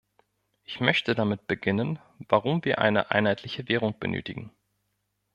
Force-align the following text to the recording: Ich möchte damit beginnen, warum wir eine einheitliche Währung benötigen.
Ich 0.63 0.79
möchte 0.79 1.13
damit 1.13 1.45
beginnen, 1.45 1.99
warum 2.27 2.65
wir 2.65 2.79
eine 2.79 3.11
einheitliche 3.11 3.69
Währung 3.69 3.99
benötigen. 3.99 4.51